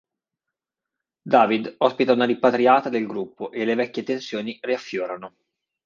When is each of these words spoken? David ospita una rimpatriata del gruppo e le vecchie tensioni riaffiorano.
David 1.35 1.75
ospita 1.77 2.13
una 2.13 2.25
rimpatriata 2.25 2.89
del 2.89 3.05
gruppo 3.05 3.51
e 3.51 3.65
le 3.65 3.75
vecchie 3.75 4.01
tensioni 4.01 4.57
riaffiorano. 4.59 5.35